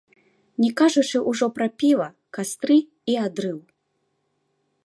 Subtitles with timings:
[0.63, 2.09] Не кажучы ўжо пра піва,
[2.39, 2.77] кастры
[3.15, 3.57] і адрыў.